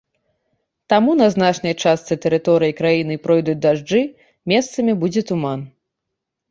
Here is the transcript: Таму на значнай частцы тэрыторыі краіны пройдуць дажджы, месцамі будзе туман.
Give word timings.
Таму 0.93 1.11
на 1.19 1.27
значнай 1.35 1.75
частцы 1.83 2.13
тэрыторыі 2.23 2.77
краіны 2.81 3.19
пройдуць 3.27 3.59
дажджы, 3.67 4.01
месцамі 4.55 4.99
будзе 5.05 5.21
туман. 5.31 5.59